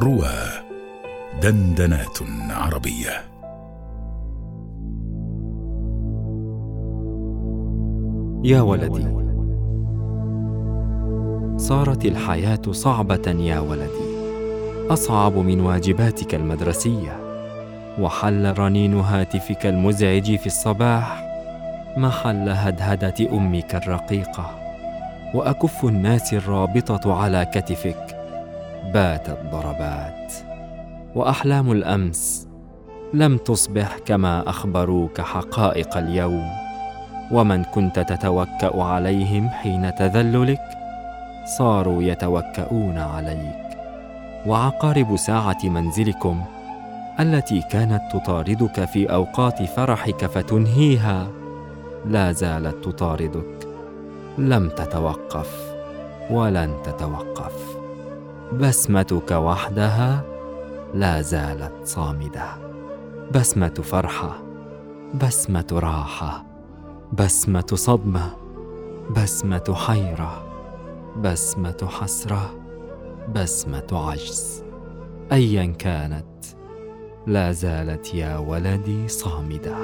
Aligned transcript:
روى 0.00 0.30
دندنات 1.42 2.18
عربية. 2.50 3.10
يا 8.44 8.60
ولدي 8.60 9.06
صارت 11.56 12.04
الحياة 12.04 12.62
صعبة 12.70 13.30
يا 13.30 13.58
ولدي. 13.60 14.14
أصعب 14.90 15.38
من 15.38 15.60
واجباتك 15.60 16.34
المدرسية. 16.34 17.20
وحل 17.98 18.58
رنين 18.58 18.94
هاتفك 18.94 19.66
المزعج 19.66 20.36
في 20.36 20.46
الصباح. 20.46 21.24
محل 21.96 22.48
هدهدة 22.48 23.14
أمك 23.32 23.74
الرقيقة؟ 23.74 24.50
وأكف 25.34 25.84
الناس 25.84 26.34
الرابطة 26.34 27.14
على 27.14 27.44
كتفك. 27.44 28.23
باتت 28.92 29.38
ضربات 29.52 30.32
وأحلام 31.14 31.72
الأمس 31.72 32.48
لم 33.14 33.36
تصبح 33.36 33.98
كما 34.06 34.48
أخبروك 34.48 35.20
حقائق 35.20 35.96
اليوم. 35.96 36.50
ومن 37.32 37.64
كنت 37.64 37.98
تتوكأ 37.98 38.82
عليهم 38.82 39.48
حين 39.48 39.94
تذللك 39.94 40.60
صاروا 41.58 42.02
يتوكؤون 42.02 42.98
عليك. 42.98 43.64
وعقارب 44.46 45.16
ساعة 45.16 45.58
منزلكم 45.64 46.44
التي 47.20 47.62
كانت 47.70 48.02
تطاردك 48.12 48.84
في 48.84 49.12
أوقات 49.12 49.62
فرحك 49.62 50.26
فتنهيها 50.26 51.28
لا 52.06 52.32
زالت 52.32 52.84
تطاردك. 52.84 53.68
لم 54.38 54.68
تتوقف 54.68 55.74
ولن 56.30 56.74
تتوقف. 56.84 57.73
بسمتك 58.52 59.30
وحدها 59.30 60.24
لا 60.94 61.20
زالت 61.20 61.72
صامدة. 61.84 62.46
بسمة 63.34 63.68
فرحة 63.68 64.42
بسمة 65.22 65.66
راحة 65.72 66.44
بسمة 67.12 67.66
صدمة 67.74 68.36
بسمة 69.16 69.74
حيرة 69.74 70.44
بسمة 71.16 71.88
حسرة 71.90 72.50
بسمة 73.34 73.86
عجز. 73.92 74.64
ايا 75.32 75.66
كانت 75.66 76.44
لا 77.26 77.52
زالت 77.52 78.14
يا 78.14 78.36
ولدي 78.38 79.08
صامدة. 79.08 79.76